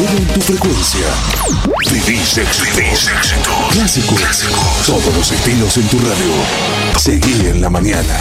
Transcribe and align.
Todo 0.00 0.16
en 0.16 0.26
tu 0.28 0.40
frecuencia. 0.40 1.06
Vivís 1.92 2.38
éxitos. 2.38 3.10
Clásico. 3.70 4.14
Todos 4.86 5.14
los 5.14 5.30
estilos 5.30 5.76
en 5.76 5.88
tu 5.88 5.98
radio. 5.98 6.98
Seguí 6.98 7.48
en 7.48 7.60
la 7.60 7.68
mañana. 7.68 8.18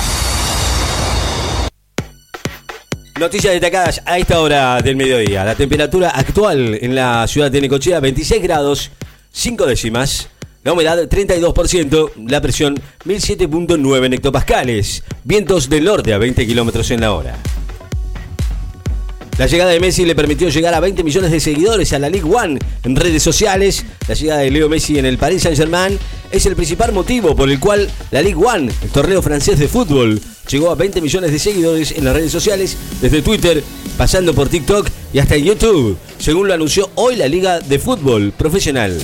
Noticias 3.17 3.53
destacadas 3.53 4.01
a 4.05 4.17
esta 4.17 4.41
hora 4.41 4.81
del 4.81 4.97
mediodía. 4.97 5.45
La 5.45 5.55
temperatura 5.55 6.09
actual 6.09 6.77
en 6.81 6.95
la 6.95 7.25
ciudad 7.27 7.49
de 7.49 7.61
Necochea, 7.61 8.01
26 8.01 8.43
grados, 8.43 8.91
5 9.31 9.65
décimas. 9.65 10.27
La 10.65 10.73
humedad 10.73 10.97
32%, 10.97 12.11
la 12.29 12.41
presión 12.41 12.75
1007.9 13.05 14.15
hectopascales. 14.15 15.05
Vientos 15.23 15.69
del 15.69 15.85
norte 15.85 16.13
a 16.13 16.17
20 16.17 16.45
kilómetros 16.45 16.91
en 16.91 16.99
la 16.99 17.13
hora. 17.13 17.37
La 19.39 19.47
llegada 19.47 19.71
de 19.71 19.79
Messi 19.79 20.03
le 20.03 20.15
permitió 20.15 20.49
llegar 20.49 20.73
a 20.73 20.81
20 20.81 21.01
millones 21.01 21.31
de 21.31 21.39
seguidores 21.39 21.93
a 21.93 21.99
la 21.99 22.09
Ligue 22.09 22.29
One 22.29 22.59
en 22.83 22.95
redes 22.97 23.23
sociales. 23.23 23.85
La 24.09 24.13
llegada 24.13 24.41
de 24.41 24.51
Leo 24.51 24.67
Messi 24.67 24.99
en 24.99 25.05
el 25.05 25.17
Paris 25.17 25.43
Saint-Germain 25.43 25.97
es 26.29 26.45
el 26.45 26.57
principal 26.57 26.91
motivo 26.91 27.37
por 27.37 27.49
el 27.49 27.57
cual 27.57 27.89
la 28.11 28.21
Ligue 28.21 28.35
One, 28.35 28.69
el 28.83 28.89
torneo 28.89 29.21
francés 29.21 29.57
de 29.57 29.69
fútbol, 29.69 30.19
llegó 30.49 30.69
a 30.71 30.75
20 30.75 30.99
millones 30.99 31.31
de 31.31 31.39
seguidores 31.39 31.93
en 31.93 32.03
las 32.03 32.15
redes 32.15 32.33
sociales, 32.33 32.75
desde 32.99 33.21
Twitter, 33.21 33.63
pasando 33.97 34.33
por 34.33 34.49
TikTok 34.49 34.89
y 35.13 35.19
hasta 35.19 35.37
en 35.37 35.45
YouTube, 35.45 35.97
según 36.17 36.49
lo 36.49 36.53
anunció 36.53 36.91
hoy 36.95 37.15
la 37.15 37.29
Liga 37.29 37.61
de 37.61 37.79
Fútbol 37.79 38.33
Profesional. 38.33 38.99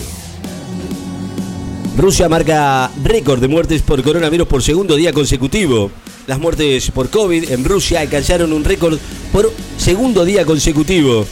Rusia 1.98 2.27
marca 2.27 2.91
récord 3.05 3.40
de 3.40 3.48
muertes 3.48 3.82
por 3.84 4.04
coronavirus 4.04 4.49
por 4.49 4.62
segundo 4.62 4.98
día 4.98 5.13
consecutivo. 5.13 5.91
Las 6.28 6.40
muertes 6.40 6.90
por 6.90 7.10
COVID 7.12 7.52
en 7.52 7.64
Rusia 7.64 8.02
alcanzaron 8.02 8.52
un 8.52 8.64
récord 8.64 8.98
por 9.32 9.54
segundo 9.78 10.26
día 10.26 10.44
consecutivo. 10.44 11.28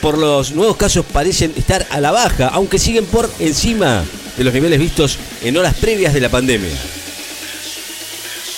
Por 0.00 0.16
los 0.16 0.52
nuevos 0.52 0.76
casos 0.76 1.04
parecen 1.04 1.52
estar 1.56 1.86
a 1.90 2.00
la 2.00 2.12
baja, 2.12 2.48
aunque 2.48 2.78
siguen 2.78 3.04
por 3.04 3.30
encima 3.40 4.04
de 4.38 4.44
los 4.44 4.54
niveles 4.54 4.78
vistos 4.78 5.18
en 5.42 5.56
horas 5.56 5.74
previas 5.74 6.14
de 6.14 6.20
la 6.20 6.30
pandemia. 6.30 6.70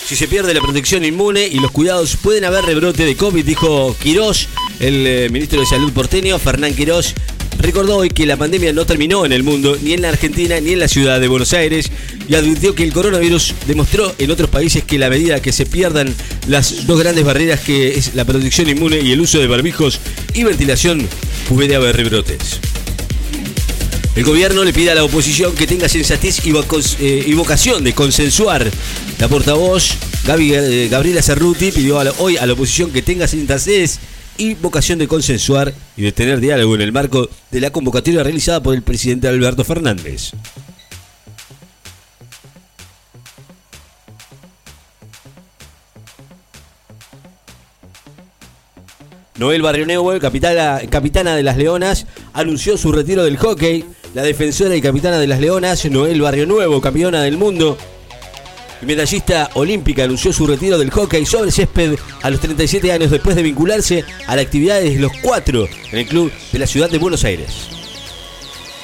Si 0.07 0.15
se 0.15 0.29
pierde 0.29 0.55
la 0.55 0.61
protección 0.61 1.05
inmune 1.05 1.47
y 1.47 1.59
los 1.59 1.71
cuidados, 1.73 2.17
pueden 2.17 2.45
haber 2.45 2.65
rebrote 2.65 3.05
de 3.05 3.17
COVID, 3.17 3.45
dijo 3.45 3.97
Quirós, 4.01 4.49
el 4.79 5.07
eh, 5.07 5.29
ministro 5.31 5.61
de 5.61 5.67
Salud 5.67 5.93
porteño, 5.93 6.39
Fernán 6.39 6.75
Quirós, 6.75 7.15
recordó 7.61 7.97
hoy 7.97 8.09
que 8.09 8.27
la 8.27 8.37
pandemia 8.37 8.73
no 8.73 8.87
terminó 8.87 9.25
en 9.27 9.33
el 9.33 9.43
mundo, 9.43 9.77
ni 9.83 9.93
en 9.93 10.03
la 10.03 10.09
Argentina, 10.09 10.61
ni 10.61 10.73
en 10.73 10.79
la 10.79 10.89
ciudad 10.89 11.21
de 11.21 11.29
Buenos 11.29 11.53
Aires, 11.53 11.91
y 12.29 12.35
advirtió 12.35 12.75
que 12.75 12.85
el 12.85 12.93
coronavirus 12.93 13.55
demostró 13.67 14.15
en 14.19 14.31
otros 14.31 14.49
países 14.51 14.85
que 14.85 14.99
la 14.99 15.11
medida 15.11 15.41
que 15.41 15.53
se 15.53 15.67
pierdan 15.67 16.15
las 16.47 16.87
dos 16.87 16.99
grandes 16.99 17.25
barreras 17.25 17.61
que 17.61 17.99
es 17.99 18.15
la 18.15 18.25
protección 18.25 18.69
inmune 18.69 19.01
y 19.01 19.13
el 19.13 19.21
uso 19.21 19.39
de 19.39 19.47
barbijos 19.47 20.01
y 20.35 20.45
ventilación, 20.45 21.07
puede 21.49 21.75
haber 21.75 21.97
rebrotes. 21.97 22.61
El 24.17 24.25
gobierno 24.25 24.65
le 24.65 24.73
pide 24.73 24.91
a 24.91 24.95
la 24.95 25.05
oposición 25.05 25.55
que 25.55 25.67
tenga 25.67 25.89
sensatez 25.89 26.45
y, 26.45 26.53
eh, 27.01 27.35
vocación 27.35 27.85
de 27.85 27.93
consensuar. 27.93 28.71
La 29.19 29.29
portavoz 29.29 29.93
eh, 30.29 30.89
Gabriela 30.91 31.23
Cerruti 31.23 31.73
pidió 31.73 31.99
hoy 32.19 32.37
a 32.37 32.45
la 32.45 32.53
oposición 32.53 32.91
que 32.91 33.03
tenga 33.03 33.27
sensatez 33.29 33.99
y 34.39 34.55
vocación 34.55 34.99
de 34.99 35.09
consensuar 35.09 35.73
y 35.97 36.03
de 36.03 36.13
tener 36.13 36.41
diálogo 36.41 36.75
en 36.75 36.81
el 36.81 36.93
marco 36.93 37.29
de 37.51 37.61
la 37.61 37.71
convocatoria 37.71 38.23
realizada 38.23 38.63
por 38.63 38.75
el 38.75 38.83
presidente 38.83 39.29
Alberto 39.29 39.65
Fernández. 39.65 40.33
Noel 49.41 49.63
Barrio 49.63 49.87
Nuevo, 49.87 50.21
capitana, 50.21 51.35
de 51.35 51.43
las 51.43 51.57
Leonas, 51.57 52.07
anunció 52.35 52.77
su 52.77 52.93
retiro 52.93 53.25
del 53.25 53.39
hockey. 53.39 53.87
La 54.13 54.23
defensora 54.23 54.77
y 54.77 54.83
capitana 54.83 55.19
de 55.19 55.27
las 55.27 55.41
Leonas, 55.41 55.87
Noel 55.87 56.21
Barrio 56.21 56.45
Nuevo, 56.45 56.83
campeona 56.83 57.23
del 57.23 57.39
mundo 57.39 57.79
medallista 58.83 59.51
olímpica 59.55 60.05
anunció 60.05 60.33
su 60.33 60.47
retiro 60.47 60.79
del 60.79 60.91
hockey 60.91 61.27
sobre 61.27 61.51
césped 61.51 61.99
a 62.23 62.31
los 62.31 62.41
37 62.41 62.93
años 62.93 63.11
después 63.11 63.37
de 63.37 63.43
vincularse 63.43 64.05
a 64.27 64.37
la 64.37 64.43
actividad 64.43 64.81
de 64.81 64.99
los 64.99 65.13
cuatro 65.23 65.69
en 65.93 65.99
el 65.99 66.07
club 66.07 66.33
de 66.53 66.59
la 66.59 66.67
ciudad 66.67 66.91
de 66.91 66.99
Buenos 66.99 67.25
Aires. 67.25 67.69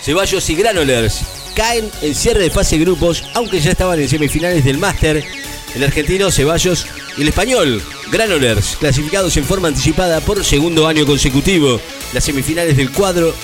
Ceballos 0.02 0.48
y 0.50 0.54
Granolers 0.54 1.22
caen 1.54 1.90
en 2.02 2.14
cierre 2.14 2.40
de 2.40 2.50
fase 2.50 2.78
de 2.78 2.84
grupos, 2.84 3.24
aunque 3.34 3.60
ya 3.60 3.72
estaban 3.72 3.98
en 3.98 4.08
semifinales 4.08 4.64
del 4.64 4.78
Máster. 4.78 5.24
El 5.74 5.82
argentino 5.82 6.30
Ceballos 6.30 6.86
y 7.16 7.22
el 7.22 7.28
español 7.28 7.82
Granolers, 8.12 8.76
clasificados 8.78 9.36
en 9.36 9.44
forma 9.44 9.68
anticipada 9.68 10.20
por 10.20 10.44
segundo 10.44 10.86
año 10.86 11.06
consecutivo. 11.06 11.80
Las 12.12 12.24
semifinales 12.24 12.76
del 12.76 12.92
cuadro 12.92 13.34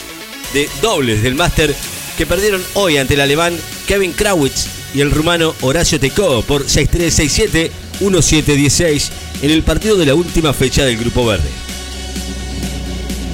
de 0.53 0.69
dobles 0.81 1.23
del 1.23 1.35
Máster 1.35 1.75
que 2.17 2.27
perdieron 2.27 2.63
hoy 2.75 2.99
ante 2.99 3.15
el 3.15 3.21
alemán 3.23 3.59
Kevin 3.87 4.13
Krawitz 4.13 4.82
y 4.95 5.01
el 5.01 5.11
rumano 5.11 5.55
Horacio 5.61 5.99
Tecó 5.99 6.43
por 6.43 6.67
6-3, 6.67 7.51
6-7, 7.51 7.71
1-7, 8.01 8.45
16 8.45 9.13
en 9.43 9.51
el 9.51 9.63
partido 9.63 9.97
de 9.97 10.07
la 10.07 10.15
última 10.15 10.53
fecha 10.53 10.85
del 10.85 10.99
Grupo 10.99 11.27
Verde. 11.27 11.49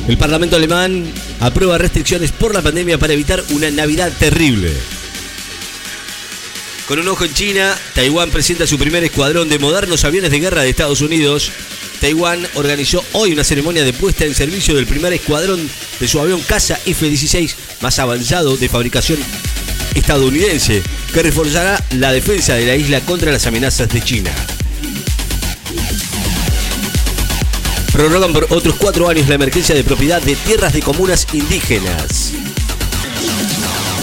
El 0.08 0.16
Parlamento 0.16 0.56
alemán 0.56 1.04
aprueba 1.40 1.78
restricciones 1.78 2.32
por 2.32 2.54
la 2.54 2.62
pandemia 2.62 2.98
para 2.98 3.12
evitar 3.12 3.42
una 3.50 3.70
Navidad 3.70 4.12
terrible. 4.18 4.72
Con 6.86 6.98
un 6.98 7.08
ojo 7.08 7.26
en 7.26 7.34
China, 7.34 7.76
Taiwán 7.94 8.30
presenta 8.30 8.66
su 8.66 8.78
primer 8.78 9.04
escuadrón 9.04 9.50
de 9.50 9.58
modernos 9.58 10.04
aviones 10.04 10.30
de 10.30 10.40
guerra 10.40 10.62
de 10.62 10.70
Estados 10.70 11.02
Unidos. 11.02 11.50
Taiwán 12.00 12.46
organizó 12.54 13.04
hoy 13.12 13.32
una 13.32 13.44
ceremonia 13.44 13.84
de 13.84 13.92
puesta 13.92 14.24
en 14.24 14.34
servicio 14.34 14.74
del 14.74 14.86
primer 14.86 15.12
escuadrón 15.12 15.68
de 16.00 16.08
su 16.08 16.18
avión 16.18 16.40
caza 16.40 16.78
F-16 16.86 17.54
más 17.82 17.98
avanzado 17.98 18.56
de 18.56 18.70
fabricación 18.70 19.18
estadounidense 19.94 20.82
que 21.12 21.22
reforzará 21.22 21.82
la 21.92 22.12
defensa 22.12 22.54
de 22.54 22.66
la 22.66 22.76
isla 22.76 23.00
contra 23.00 23.32
las 23.32 23.46
amenazas 23.46 23.88
de 23.88 24.00
China. 24.02 24.30
Prorrogan 27.92 28.32
por 28.32 28.46
otros 28.50 28.76
cuatro 28.76 29.08
años 29.08 29.28
la 29.28 29.34
emergencia 29.34 29.74
de 29.74 29.82
propiedad 29.82 30.22
de 30.22 30.36
tierras 30.36 30.72
de 30.72 30.80
comunas 30.82 31.26
indígenas. 31.32 32.32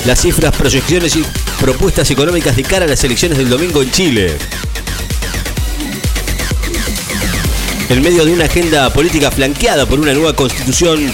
Las 0.05 0.21
cifras, 0.21 0.55
proyecciones 0.55 1.15
y 1.15 1.23
propuestas 1.59 2.11
económicas 2.11 2.55
de 2.55 2.63
cara 2.63 2.85
a 2.85 2.87
las 2.89 3.03
elecciones 3.03 3.37
del 3.37 3.49
domingo 3.49 3.81
en 3.81 3.91
Chile. 3.91 4.37
En 7.89 8.01
medio 8.01 8.25
de 8.25 8.33
una 8.33 8.45
agenda 8.45 8.91
política 8.91 9.31
flanqueada 9.31 9.85
por 9.85 9.99
una 9.99 10.13
nueva 10.13 10.35
constitución, 10.35 11.11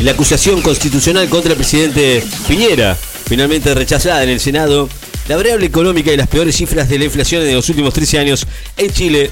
la 0.00 0.12
acusación 0.12 0.60
constitucional 0.62 1.28
contra 1.28 1.52
el 1.52 1.56
presidente 1.56 2.24
Piñera 2.46 2.98
finalmente 3.30 3.72
rechazada 3.76 4.24
en 4.24 4.28
el 4.28 4.40
Senado, 4.40 4.88
la 5.28 5.36
variable 5.36 5.64
económica 5.64 6.12
y 6.12 6.16
las 6.16 6.26
peores 6.26 6.56
cifras 6.56 6.88
de 6.88 6.98
la 6.98 7.04
inflación 7.04 7.44
de 7.44 7.54
los 7.54 7.68
últimos 7.68 7.94
13 7.94 8.18
años 8.18 8.44
en 8.76 8.90
Chile 8.92 9.30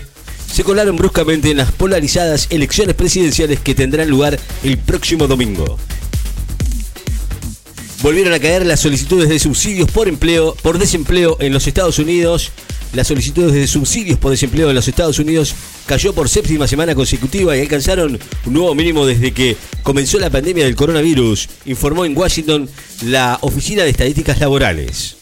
se 0.53 0.63
colaron 0.63 0.95
bruscamente 0.95 1.51
en 1.51 1.57
las 1.57 1.73
polarizadas 1.73 2.47
elecciones 2.51 2.95
presidenciales 2.95 3.59
que 3.59 3.75
tendrán 3.75 4.09
lugar 4.09 4.39
el 4.63 4.79
próximo 4.79 5.27
domingo. 5.27 5.77
Volvieron 8.01 8.33
a 8.35 8.39
caer 8.39 8.65
las 8.65 8.79
solicitudes 8.79 9.29
de 9.29 9.41
subsidios 9.41 9.91
por 9.91 10.07
empleo, 10.07 10.55
por 10.63 10.79
desempleo 10.79 11.37
en 11.41 11.53
los 11.53 11.67
Estados 11.67 11.99
Unidos. 11.99 12.53
Las 12.93 13.09
solicitudes 13.09 13.53
de 13.53 13.67
subsidios 13.67 14.17
por 14.21 14.31
desempleo 14.31 14.69
en 14.69 14.77
los 14.77 14.87
Estados 14.87 15.19
Unidos 15.19 15.57
cayó 15.89 16.13
por 16.13 16.29
séptima 16.29 16.69
semana 16.69 16.95
consecutiva 16.95 17.57
y 17.57 17.63
alcanzaron 17.63 18.19
un 18.45 18.53
nuevo 18.53 18.75
mínimo 18.75 19.07
desde 19.07 19.33
que 19.33 19.57
comenzó 19.83 20.19
la 20.19 20.29
pandemia 20.29 20.65
del 20.67 20.77
coronavirus, 20.77 21.49
informó 21.65 22.05
en 22.05 22.17
Washington 22.17 22.69
la 23.07 23.39
Oficina 23.41 23.85
de 23.85 23.91
Estadísticas 23.91 24.39
Laborales. 24.39 25.17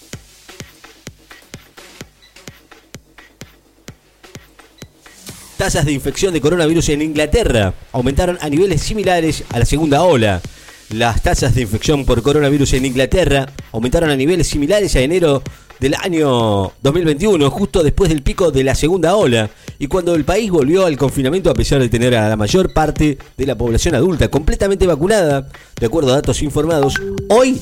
Tasas 5.57 5.85
de 5.85 5.93
infección 5.93 6.35
de 6.35 6.41
coronavirus 6.41 6.89
en 6.89 7.03
Inglaterra 7.03 7.73
aumentaron 7.93 8.37
a 8.41 8.49
niveles 8.49 8.83
similares 8.83 9.45
a 9.51 9.61
la 9.61 9.65
segunda 9.65 10.03
ola. 10.03 10.43
Las 10.91 11.23
tasas 11.23 11.55
de 11.55 11.63
infección 11.63 12.05
por 12.05 12.23
coronavirus 12.23 12.73
en 12.73 12.87
Inglaterra 12.87 13.53
aumentaron 13.71 14.11
a 14.11 14.17
niveles 14.17 14.49
similares 14.49 14.97
a 14.97 15.01
enero 15.01 15.45
del 15.81 15.95
año 15.95 16.73
2021, 16.83 17.51
justo 17.51 17.83
después 17.83 18.09
del 18.09 18.23
pico 18.23 18.51
de 18.51 18.65
la 18.65 18.75
segunda 18.75 19.15
ola, 19.17 19.51
y 19.79 19.87
cuando 19.87 20.15
el 20.15 20.25
país 20.25 20.51
volvió 20.51 20.87
al 20.87 20.97
confinamiento 20.97 21.51
a 21.51 21.55
pesar 21.55 21.81
de 21.81 21.89
tener 21.89 22.15
a 22.15 22.29
la 22.29 22.37
mayor 22.37 22.73
parte 22.73 23.19
de 23.37 23.47
la 23.47 23.57
población 23.57 23.95
adulta 23.95 24.29
completamente 24.29 24.87
vacunada, 24.87 25.49
de 25.79 25.87
acuerdo 25.87 26.13
a 26.13 26.17
datos 26.17 26.43
informados 26.43 26.95
hoy 27.29 27.61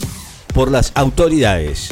por 0.55 0.70
las 0.70 0.93
autoridades. 0.94 1.90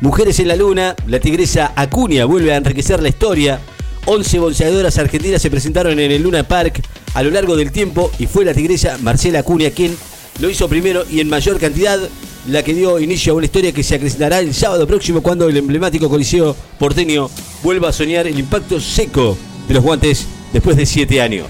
Mujeres 0.00 0.38
en 0.40 0.48
la 0.48 0.56
Luna, 0.56 0.96
la 1.06 1.20
tigresa 1.20 1.72
Acuña 1.76 2.24
vuelve 2.24 2.54
a 2.54 2.56
enriquecer 2.56 3.02
la 3.02 3.10
historia. 3.10 3.60
11 4.06 4.38
bolseadoras 4.38 4.96
argentinas 4.96 5.42
se 5.42 5.50
presentaron 5.50 5.98
en 5.98 6.10
el 6.10 6.22
Luna 6.22 6.42
Park 6.42 6.82
a 7.12 7.22
lo 7.22 7.30
largo 7.30 7.54
del 7.54 7.70
tiempo 7.70 8.10
y 8.18 8.26
fue 8.26 8.46
la 8.46 8.54
tigresa 8.54 8.96
Marcela 9.02 9.40
Acuña 9.40 9.70
quien 9.70 9.94
lo 10.40 10.48
hizo 10.48 10.70
primero 10.70 11.04
y 11.10 11.20
en 11.20 11.28
mayor 11.28 11.58
cantidad 11.58 12.00
la 12.48 12.62
que 12.62 12.74
dio 12.74 12.98
inicio 12.98 13.32
a 13.32 13.36
una 13.36 13.46
historia 13.46 13.72
que 13.72 13.82
se 13.82 13.94
acrecentará 13.94 14.38
el 14.38 14.54
sábado 14.54 14.86
próximo 14.86 15.22
cuando 15.22 15.48
el 15.48 15.56
emblemático 15.56 16.08
Coliseo 16.08 16.56
porteño 16.78 17.30
vuelva 17.62 17.90
a 17.90 17.92
soñar 17.92 18.26
el 18.26 18.38
impacto 18.38 18.80
seco 18.80 19.36
de 19.68 19.74
los 19.74 19.82
guantes 19.82 20.26
después 20.52 20.76
de 20.76 20.86
siete 20.86 21.20
años. 21.20 21.46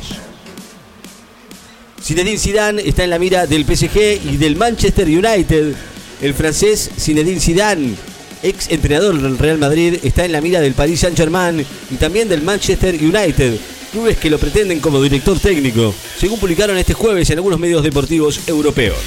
Zinedine 2.03 2.39
Zidane 2.39 2.83
está 2.83 3.05
en 3.05 3.11
la 3.11 3.19
mira 3.19 3.47
del 3.47 3.65
PSG 3.65 4.27
y 4.33 4.37
del 4.37 4.57
Manchester 4.57 5.07
United. 5.07 5.75
El 6.21 6.35
francés 6.35 6.91
Zinedine 6.99 7.41
Zidane, 7.41 7.95
ex 8.43 8.71
entrenador 8.71 9.21
del 9.21 9.39
Real 9.39 9.59
Madrid, 9.59 9.99
está 10.03 10.25
en 10.25 10.33
la 10.33 10.41
mira 10.41 10.61
del 10.61 10.75
Paris 10.75 11.01
Saint-Germain 11.01 11.65
y 11.91 11.95
también 11.97 12.29
del 12.29 12.43
Manchester 12.43 12.95
United, 12.95 13.57
clubes 13.93 14.17
que 14.17 14.31
lo 14.31 14.39
pretenden 14.39 14.81
como 14.81 15.03
director 15.03 15.39
técnico, 15.39 15.95
según 16.19 16.41
publicaron 16.41 16.77
este 16.79 16.95
jueves 16.95 17.31
en 17.31 17.39
algunos 17.39 17.61
medios 17.61 17.83
deportivos 17.83 18.41
europeos. 18.49 18.99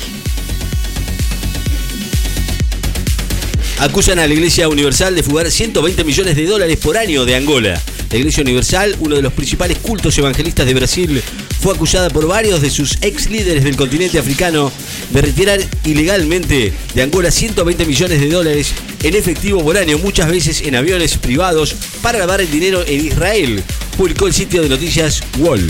Acusan 3.84 4.18
a 4.18 4.26
la 4.26 4.34
Iglesia 4.34 4.70
Universal 4.70 5.14
de 5.14 5.24
fugar 5.24 5.52
120 5.52 6.06
millones 6.06 6.38
de 6.38 6.46
dólares 6.46 6.78
por 6.78 6.98
año 6.98 7.26
de 7.26 7.36
Angola. 7.36 7.82
La 8.10 8.18
Iglesia 8.18 8.42
Universal, 8.42 8.96
uno 9.02 9.18
de 9.18 9.22
los 9.22 9.34
principales 9.34 9.78
cultos 9.78 10.18
evangelistas 10.18 10.66
de 10.66 10.74
Brasil, 10.74 11.22
fue 11.60 11.74
acusada 11.74 12.10
por 12.10 12.26
varios 12.26 12.62
de 12.62 12.70
sus 12.70 12.98
ex 13.02 13.30
líderes 13.30 13.66
del 13.66 13.76
continente 13.76 14.18
africano 14.18 14.72
de 15.10 15.22
retirar 15.22 15.60
ilegalmente 15.84 16.72
de 16.96 17.02
Angola 17.02 17.30
120 17.30 17.86
millones 17.86 18.22
de 18.22 18.30
dólares 18.30 18.74
en 19.04 19.16
efectivo 19.16 19.62
por 19.62 19.78
año, 19.78 19.98
muchas 19.98 20.32
veces 20.32 20.62
en 20.62 20.78
aviones 20.78 21.18
privados, 21.18 21.76
para 22.02 22.20
lavar 22.20 22.40
el 22.40 22.50
dinero 22.50 22.86
en 22.88 23.06
Israel, 23.06 23.62
publicó 23.98 24.28
el 24.28 24.34
sitio 24.34 24.62
de 24.62 24.70
noticias 24.70 25.22
Wall. 25.40 25.68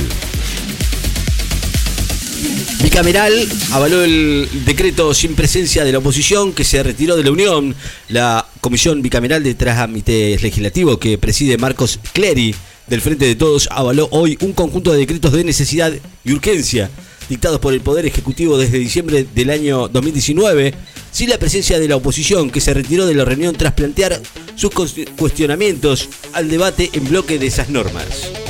Bicameral 2.81 3.47
avaló 3.71 4.03
el 4.03 4.47
decreto 4.65 5.13
sin 5.13 5.35
presencia 5.35 5.83
de 5.83 5.91
la 5.91 5.99
oposición 5.99 6.53
que 6.53 6.63
se 6.63 6.83
retiró 6.83 7.15
de 7.15 7.23
la 7.23 7.31
Unión. 7.31 7.75
La 8.09 8.45
Comisión 8.61 9.01
Bicameral 9.01 9.43
de 9.43 9.55
Trámites 9.55 10.41
Legislativo 10.41 10.99
que 10.99 11.17
preside 11.17 11.57
Marcos 11.57 11.99
Clery 12.13 12.53
del 12.87 13.01
Frente 13.01 13.25
de 13.25 13.35
Todos 13.35 13.67
avaló 13.71 14.07
hoy 14.11 14.37
un 14.41 14.53
conjunto 14.53 14.91
de 14.91 14.99
decretos 14.99 15.31
de 15.31 15.43
necesidad 15.43 15.93
y 16.23 16.33
urgencia 16.33 16.89
dictados 17.29 17.59
por 17.59 17.73
el 17.73 17.81
Poder 17.81 18.05
Ejecutivo 18.05 18.57
desde 18.57 18.79
diciembre 18.79 19.25
del 19.33 19.49
año 19.49 19.87
2019, 19.87 20.73
sin 21.11 21.29
la 21.29 21.37
presencia 21.37 21.79
de 21.79 21.87
la 21.87 21.95
oposición 21.95 22.49
que 22.49 22.61
se 22.61 22.73
retiró 22.73 23.05
de 23.05 23.15
la 23.15 23.25
reunión 23.25 23.55
tras 23.55 23.73
plantear 23.73 24.21
sus 24.55 24.71
cuestionamientos 25.17 26.09
al 26.33 26.49
debate 26.49 26.89
en 26.93 27.07
bloque 27.07 27.39
de 27.39 27.47
esas 27.47 27.69
normas. 27.69 28.42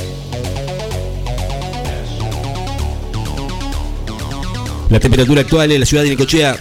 La 4.90 5.00
temperatura 5.00 5.40
actual 5.40 5.72
en 5.72 5.80
la 5.80 5.86
ciudad 5.86 6.02
de 6.02 6.10
Nicochea, 6.10 6.56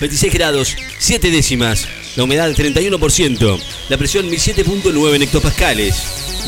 26 0.00 0.32
grados, 0.34 0.76
7 0.98 1.30
décimas. 1.30 1.86
La 2.16 2.24
humedad 2.24 2.50
31%. 2.50 3.58
La 3.88 3.96
presión 3.96 4.28
17.9 4.28 5.22
hectopascales. 5.22 5.94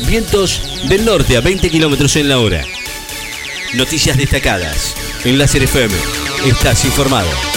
Vientos 0.07 0.61
del 0.87 1.05
norte 1.05 1.37
a 1.37 1.41
20 1.41 1.69
kilómetros 1.69 2.15
en 2.17 2.29
la 2.29 2.39
hora. 2.39 2.63
Noticias 3.73 4.17
destacadas. 4.17 4.93
En 5.23 5.37
Láser 5.37 5.63
FM. 5.63 5.93
Estás 6.45 6.85
informado. 6.85 7.54